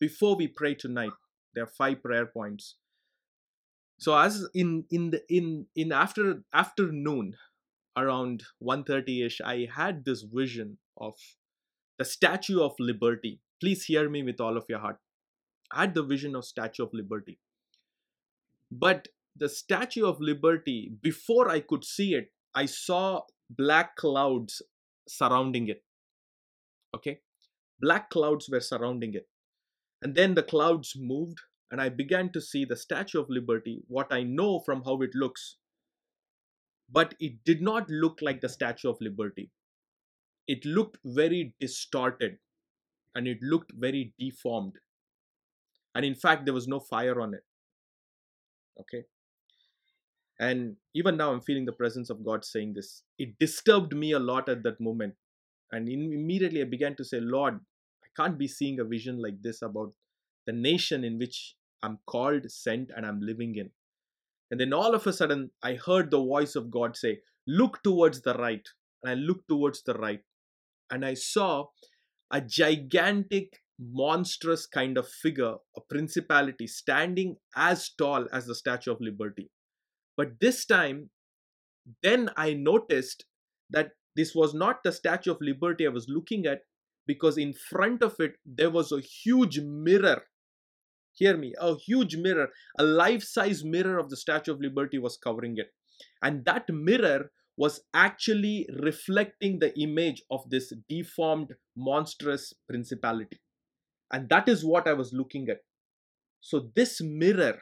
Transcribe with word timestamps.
before 0.00 0.36
we 0.36 0.48
pray 0.48 0.74
tonight, 0.74 1.12
there 1.54 1.64
are 1.64 1.72
five 1.78 2.02
prayer 2.02 2.26
points. 2.26 2.76
So 3.98 4.16
as 4.16 4.46
in 4.54 4.84
in 4.90 5.10
the 5.10 5.22
in 5.28 5.66
in 5.74 5.92
after 5.92 6.42
afternoon, 6.52 7.34
around 7.96 8.44
1.30ish, 8.62 9.40
I 9.44 9.68
had 9.74 10.04
this 10.04 10.22
vision 10.22 10.78
of 10.98 11.14
the 11.98 12.04
Statue 12.04 12.60
of 12.60 12.74
Liberty. 12.78 13.40
Please 13.60 13.84
hear 13.84 14.08
me 14.10 14.22
with 14.22 14.40
all 14.40 14.56
of 14.56 14.66
your 14.68 14.80
heart. 14.80 14.98
I 15.72 15.82
had 15.82 15.94
the 15.94 16.02
vision 16.02 16.36
of 16.36 16.44
Statue 16.44 16.84
of 16.84 16.90
Liberty. 16.92 17.38
But 18.70 19.08
the 19.34 19.48
Statue 19.48 20.04
of 20.04 20.20
Liberty, 20.20 20.92
before 21.02 21.48
I 21.48 21.60
could 21.60 21.84
see 21.84 22.14
it, 22.14 22.32
I 22.54 22.66
saw 22.66 23.22
black 23.48 23.96
clouds 23.96 24.60
surrounding 25.08 25.68
it. 25.68 25.82
Okay? 26.94 27.20
Black 27.80 28.10
clouds 28.10 28.48
were 28.50 28.60
surrounding 28.60 29.14
it. 29.14 29.26
And 30.02 30.14
then 30.14 30.34
the 30.34 30.42
clouds 30.42 30.94
moved, 30.96 31.38
and 31.70 31.80
I 31.80 31.88
began 31.88 32.30
to 32.32 32.40
see 32.40 32.64
the 32.64 32.76
Statue 32.76 33.20
of 33.20 33.30
Liberty, 33.30 33.82
what 33.88 34.12
I 34.12 34.22
know 34.22 34.60
from 34.60 34.82
how 34.84 35.00
it 35.02 35.10
looks. 35.14 35.56
But 36.90 37.14
it 37.18 37.44
did 37.44 37.62
not 37.62 37.90
look 37.90 38.20
like 38.22 38.40
the 38.40 38.48
Statue 38.48 38.88
of 38.88 39.00
Liberty. 39.00 39.50
It 40.46 40.64
looked 40.64 40.98
very 41.04 41.54
distorted 41.58 42.38
and 43.14 43.26
it 43.26 43.38
looked 43.42 43.72
very 43.74 44.12
deformed. 44.18 44.74
And 45.94 46.04
in 46.04 46.14
fact, 46.14 46.44
there 46.44 46.54
was 46.54 46.68
no 46.68 46.78
fire 46.78 47.20
on 47.20 47.34
it. 47.34 47.42
Okay? 48.78 49.04
And 50.38 50.76
even 50.94 51.16
now, 51.16 51.32
I'm 51.32 51.40
feeling 51.40 51.64
the 51.64 51.72
presence 51.72 52.10
of 52.10 52.24
God 52.24 52.44
saying 52.44 52.74
this. 52.74 53.02
It 53.18 53.38
disturbed 53.40 53.96
me 53.96 54.12
a 54.12 54.18
lot 54.18 54.48
at 54.48 54.62
that 54.64 54.78
moment. 54.80 55.14
And 55.72 55.88
in, 55.88 56.12
immediately 56.12 56.60
I 56.60 56.64
began 56.64 56.94
to 56.96 57.04
say, 57.04 57.18
Lord, 57.20 57.58
can't 58.16 58.38
be 58.38 58.48
seeing 58.48 58.80
a 58.80 58.84
vision 58.84 59.20
like 59.20 59.42
this 59.42 59.62
about 59.62 59.92
the 60.46 60.52
nation 60.52 61.04
in 61.04 61.18
which 61.18 61.54
I'm 61.82 61.98
called, 62.06 62.50
sent, 62.50 62.90
and 62.96 63.04
I'm 63.04 63.20
living 63.20 63.56
in. 63.56 63.70
And 64.50 64.60
then 64.60 64.72
all 64.72 64.94
of 64.94 65.06
a 65.06 65.12
sudden, 65.12 65.50
I 65.62 65.74
heard 65.74 66.10
the 66.10 66.18
voice 66.18 66.54
of 66.54 66.70
God 66.70 66.96
say, 66.96 67.20
Look 67.46 67.82
towards 67.82 68.22
the 68.22 68.34
right. 68.34 68.66
And 69.02 69.10
I 69.10 69.14
looked 69.14 69.48
towards 69.48 69.82
the 69.82 69.94
right. 69.94 70.20
And 70.90 71.04
I 71.04 71.14
saw 71.14 71.66
a 72.32 72.40
gigantic, 72.40 73.60
monstrous 73.78 74.66
kind 74.66 74.98
of 74.98 75.08
figure, 75.08 75.54
a 75.76 75.80
principality, 75.88 76.66
standing 76.66 77.36
as 77.54 77.90
tall 77.90 78.26
as 78.32 78.46
the 78.46 78.54
Statue 78.54 78.92
of 78.92 79.00
Liberty. 79.00 79.50
But 80.16 80.40
this 80.40 80.64
time, 80.64 81.10
then 82.02 82.30
I 82.36 82.54
noticed 82.54 83.26
that 83.70 83.90
this 84.16 84.34
was 84.34 84.54
not 84.54 84.82
the 84.82 84.92
Statue 84.92 85.32
of 85.32 85.38
Liberty 85.40 85.86
I 85.86 85.90
was 85.90 86.08
looking 86.08 86.46
at 86.46 86.60
because 87.06 87.38
in 87.38 87.52
front 87.52 88.02
of 88.02 88.16
it 88.18 88.34
there 88.44 88.70
was 88.70 88.92
a 88.92 89.00
huge 89.00 89.60
mirror. 89.60 90.22
Hear 91.14 91.36
me, 91.36 91.54
a 91.58 91.76
huge 91.76 92.16
mirror, 92.16 92.50
a 92.78 92.84
life 92.84 93.22
size 93.22 93.64
mirror 93.64 93.98
of 93.98 94.10
the 94.10 94.16
Statue 94.16 94.52
of 94.52 94.60
Liberty 94.60 94.98
was 94.98 95.16
covering 95.16 95.56
it. 95.56 95.72
And 96.22 96.44
that 96.44 96.68
mirror 96.68 97.30
was 97.56 97.80
actually 97.94 98.68
reflecting 98.82 99.58
the 99.58 99.78
image 99.80 100.22
of 100.30 100.50
this 100.50 100.72
deformed, 100.88 101.54
monstrous 101.74 102.52
principality. 102.68 103.40
And 104.12 104.28
that 104.28 104.48
is 104.48 104.64
what 104.64 104.86
I 104.86 104.92
was 104.92 105.12
looking 105.12 105.48
at. 105.48 105.60
So, 106.40 106.70
this 106.76 107.00
mirror 107.00 107.60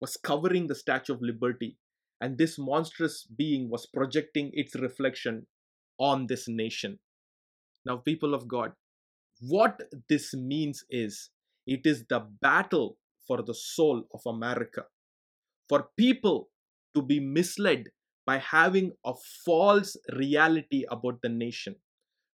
was 0.00 0.16
covering 0.16 0.66
the 0.66 0.74
Statue 0.74 1.14
of 1.14 1.20
Liberty, 1.20 1.78
and 2.20 2.38
this 2.38 2.58
monstrous 2.58 3.26
being 3.26 3.68
was 3.68 3.86
projecting 3.86 4.50
its 4.54 4.74
reflection 4.76 5.46
on 5.98 6.26
this 6.26 6.46
nation. 6.48 6.98
Now, 7.84 7.96
people 7.96 8.34
of 8.34 8.46
God, 8.46 8.72
what 9.40 9.80
this 10.08 10.34
means 10.34 10.84
is 10.90 11.30
it 11.66 11.84
is 11.84 12.04
the 12.08 12.20
battle 12.40 12.98
for 13.26 13.42
the 13.42 13.54
soul 13.54 14.04
of 14.12 14.20
America. 14.26 14.84
For 15.68 15.88
people 15.96 16.50
to 16.94 17.02
be 17.02 17.20
misled 17.20 17.88
by 18.26 18.38
having 18.38 18.92
a 19.04 19.14
false 19.44 19.96
reality 20.14 20.84
about 20.90 21.20
the 21.22 21.28
nation, 21.28 21.76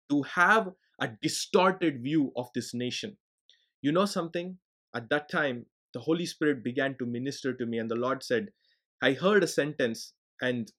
to 0.09 0.23
have 0.23 0.69
a 1.01 1.09
distorted 1.21 2.01
view 2.01 2.31
of 2.37 2.47
this 2.53 2.73
nation. 2.73 3.17
You 3.81 3.91
know 3.91 4.05
something? 4.05 4.57
At 4.95 5.09
that 5.09 5.29
time, 5.29 5.65
the 5.93 5.99
Holy 5.99 6.25
Spirit 6.25 6.63
began 6.63 6.95
to 6.99 7.05
minister 7.05 7.53
to 7.53 7.65
me, 7.65 7.79
and 7.79 7.89
the 7.89 7.95
Lord 7.95 8.23
said, 8.23 8.49
I 9.01 9.13
heard 9.13 9.43
a 9.43 9.47
sentence, 9.47 10.13
and 10.41 10.71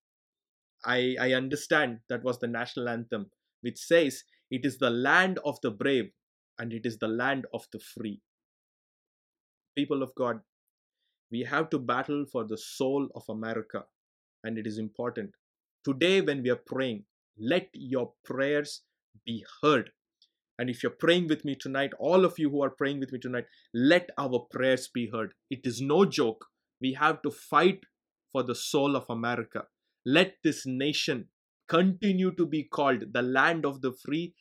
I, 0.85 1.17
I 1.21 1.33
understand 1.33 2.01
that 2.09 2.25
was 2.25 2.39
the 2.39 2.47
national 2.47 2.89
anthem, 2.89 3.31
which 3.61 3.79
says, 3.79 4.23
It 4.55 4.65
is 4.65 4.79
the 4.79 4.91
land 4.91 5.41
of 5.45 5.61
the 5.63 5.71
brave, 5.71 6.11
and 6.59 6.73
it 6.73 6.87
is 6.87 6.99
the 6.99 7.09
land 7.09 7.47
of 7.53 7.67
the 7.73 7.81
free. 7.81 8.21
People 9.77 10.03
of 10.03 10.15
God, 10.15 10.41
we 11.33 11.41
have 11.41 11.69
to 11.71 11.79
battle 11.79 12.25
for 12.31 12.45
the 12.45 12.59
soul 12.59 13.09
of 13.15 13.25
America, 13.29 13.85
and 14.45 14.57
it 14.57 14.67
is 14.67 14.79
important. 14.79 15.33
Today, 15.85 16.21
when 16.21 16.43
we 16.43 16.51
are 16.51 16.65
praying, 16.73 17.05
let 17.39 17.69
your 17.75 18.13
prayers 18.25 18.83
be 19.27 19.45
heard 19.63 19.91
and 20.59 20.71
if 20.71 20.83
you're 20.83 20.93
praying 20.93 21.29
with 21.29 21.45
me 21.45 21.57
tonight, 21.57 21.93
all 21.99 22.25
of 22.25 22.39
you 22.39 22.49
who 22.49 22.63
are 22.63 22.71
praying 22.71 23.01
with 23.01 23.13
me 23.13 23.19
tonight, 23.19 23.47
let 23.73 24.11
our 24.17 24.47
prayers 24.51 24.89
be 24.89 25.11
heard. 25.13 25.35
It 25.51 25.67
is 25.67 25.81
no 25.81 26.05
joke. 26.05 26.47
We 26.81 26.93
have 26.95 27.23
to 27.23 27.31
fight 27.31 27.81
for 28.33 28.43
the 28.43 28.55
soul 28.55 28.95
of 28.95 29.05
America. 29.09 29.65
Let 30.07 30.37
this 30.45 30.65
nation 30.65 31.29
continue 31.69 32.35
to 32.37 32.47
be 32.47 32.65
called 32.65 33.13
the 33.13 33.23
land 33.23 33.65
of 33.65 33.81
the 33.81 33.93
free, 33.93 34.35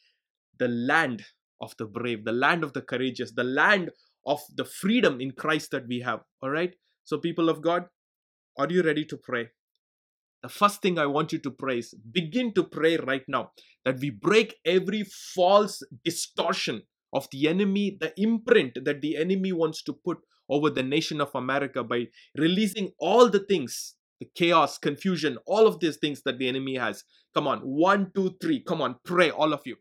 the 0.59 0.67
land 0.67 1.23
of 1.61 1.75
the 1.77 1.85
brave, 1.85 2.25
the 2.25 2.31
land 2.31 2.63
of 2.63 2.73
the 2.73 2.81
courageous, 2.81 3.31
the 3.31 3.43
land 3.43 3.89
of 4.25 4.39
the 4.55 4.65
freedom 4.65 5.19
in 5.21 5.31
Christ 5.31 5.71
that 5.71 5.87
we 5.87 5.99
have. 6.01 6.21
All 6.41 6.49
right? 6.49 6.73
So, 7.03 7.17
people 7.17 7.49
of 7.49 7.61
God, 7.61 7.85
are 8.57 8.67
you 8.69 8.81
ready 8.81 9.05
to 9.05 9.17
pray? 9.17 9.49
the 10.43 10.49
first 10.49 10.81
thing 10.81 10.99
I 10.99 11.05
want 11.05 11.31
you 11.31 11.39
to 11.39 11.51
pray 11.51 11.79
is 11.79 11.95
begin 12.11 12.53
to 12.55 12.63
pray 12.63 12.97
right 12.97 13.23
now 13.27 13.51
that 13.85 13.99
we 13.99 14.09
break 14.09 14.57
every 14.65 15.03
false 15.03 15.81
distortion 16.03 16.83
of 17.13 17.27
the 17.31 17.47
enemy, 17.47 17.97
the 17.99 18.13
imprint 18.17 18.77
that 18.83 19.01
the 19.01 19.15
enemy 19.15 19.53
wants 19.53 19.81
to 19.83 19.93
put 19.93 20.17
over 20.49 20.69
the 20.69 20.83
nation 20.83 21.21
of 21.21 21.33
America 21.33 21.81
by 21.83 22.07
releasing 22.37 22.91
all 22.99 23.29
the 23.29 23.39
things, 23.39 23.95
the 24.23 24.31
chaos, 24.35 24.77
confusion, 24.77 25.37
all 25.45 25.67
of 25.67 25.79
these 25.79 25.97
things 25.97 26.21
that 26.23 26.37
the 26.37 26.47
enemy 26.47 26.75
has. 26.75 27.03
Come 27.33 27.47
on, 27.47 27.59
one, 27.59 28.11
two, 28.15 28.35
three. 28.41 28.61
Come 28.61 28.81
on, 28.81 28.95
pray, 29.03 29.29
all 29.31 29.53
of 29.53 29.61
you. 29.65 29.75